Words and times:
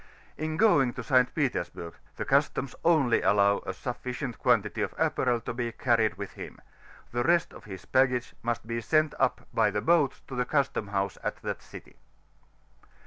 In 0.35 0.57
going 0.57 0.93
to 0.93 1.03
St. 1.03 1.31
Petersburg, 1.35 1.93
the 2.15 2.25
Customs 2.25 2.73
only 2.83 3.21
allow 3.21 3.59
a 3.67 3.71
sufficient 3.71 4.39
quantity 4.39 4.81
of 4.81 4.95
apparel 4.97 5.39
to 5.41 5.53
be 5.53 5.71
earned 5.85 6.15
with 6.15 6.31
him; 6.31 6.57
the 7.11 7.21
rest 7.23 7.53
of 7.53 7.65
his 7.65 7.85
baggage 7.85 8.33
must 8.41 8.65
be 8.65 8.81
sent 8.81 9.13
up 9.19 9.47
by 9.53 9.69
the 9.69 9.79
boats 9.79 10.21
to 10.27 10.33
the 10.35 10.45
custom 10.45 10.87
house 10.87 11.19
at 11.23 11.35
that 11.43 11.59
dty. 11.59 11.97